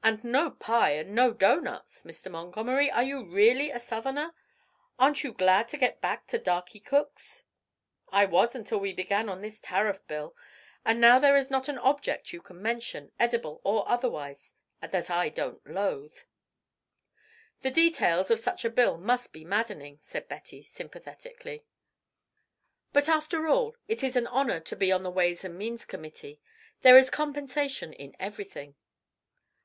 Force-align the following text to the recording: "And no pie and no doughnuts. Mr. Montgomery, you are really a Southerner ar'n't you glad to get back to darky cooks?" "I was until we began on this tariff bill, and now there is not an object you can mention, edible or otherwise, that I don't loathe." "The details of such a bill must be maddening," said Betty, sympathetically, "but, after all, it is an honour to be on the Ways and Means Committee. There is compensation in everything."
"And 0.00 0.24
no 0.24 0.52
pie 0.52 0.92
and 0.92 1.14
no 1.14 1.34
doughnuts. 1.34 2.04
Mr. 2.04 2.30
Montgomery, 2.30 2.86
you 3.04 3.18
are 3.18 3.24
really 3.26 3.70
a 3.70 3.78
Southerner 3.78 4.32
ar'n't 4.98 5.22
you 5.22 5.34
glad 5.34 5.68
to 5.68 5.76
get 5.76 6.00
back 6.00 6.26
to 6.28 6.38
darky 6.38 6.80
cooks?" 6.80 7.42
"I 8.10 8.24
was 8.24 8.54
until 8.54 8.80
we 8.80 8.94
began 8.94 9.28
on 9.28 9.42
this 9.42 9.60
tariff 9.60 10.00
bill, 10.06 10.34
and 10.82 10.98
now 10.98 11.18
there 11.18 11.36
is 11.36 11.50
not 11.50 11.68
an 11.68 11.76
object 11.76 12.32
you 12.32 12.40
can 12.40 12.62
mention, 12.62 13.12
edible 13.20 13.60
or 13.64 13.86
otherwise, 13.86 14.54
that 14.80 15.10
I 15.10 15.28
don't 15.28 15.66
loathe." 15.66 16.16
"The 17.60 17.70
details 17.70 18.30
of 18.30 18.40
such 18.40 18.64
a 18.64 18.70
bill 18.70 18.96
must 18.96 19.34
be 19.34 19.44
maddening," 19.44 19.98
said 20.00 20.26
Betty, 20.26 20.62
sympathetically, 20.62 21.66
"but, 22.94 23.10
after 23.10 23.46
all, 23.46 23.76
it 23.86 24.02
is 24.02 24.16
an 24.16 24.26
honour 24.28 24.60
to 24.60 24.74
be 24.76 24.90
on 24.90 25.02
the 25.02 25.10
Ways 25.10 25.44
and 25.44 25.58
Means 25.58 25.84
Committee. 25.84 26.40
There 26.80 26.96
is 26.96 27.10
compensation 27.10 27.92
in 27.92 28.16
everything." 28.18 28.74